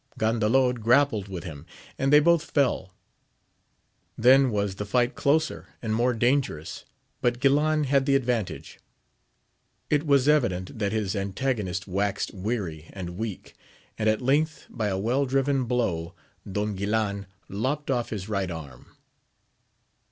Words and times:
Gandalod 0.19 0.79
grappled 0.81 1.27
with 1.27 1.43
him, 1.43 1.63
and 1.95 2.11
they 2.11 2.19
both 2.19 2.43
fell; 2.49 2.95
then 4.17 4.49
was 4.49 4.73
the 4.77 4.85
fight 4.87 5.13
closer 5.13 5.67
and 5.79 5.93
more 5.93 6.15
dangerous, 6.15 6.85
but 7.21 7.39
Guilan 7.39 7.83
had 7.83 8.07
t> 8.07 8.15
advantage; 8.15 8.79
it 9.91 10.03
was 10.07 10.27
evident 10.27 10.79
that 10.79 10.91
his 10.91 11.15
antagonist 11.15 11.87
n 11.87 11.93
294 11.93 11.99
AMADIS 12.01 12.29
OF 12.29 12.31
GAUL. 12.31 12.41
weary 12.41 12.89
and 12.93 13.09
weak, 13.19 13.53
and 13.99 14.09
at 14.09 14.23
length 14.23 14.65
by 14.71 14.87
a 14.87 14.97
well 14.97 15.27
driven 15.27 15.65
blow, 15.65 16.15
Don 16.51 16.75
Guilan 16.75 17.27
lopt 17.47 17.91
off 17.91 18.09
his 18.09 18.27
right 18.27 18.49
arm. 18.49 18.97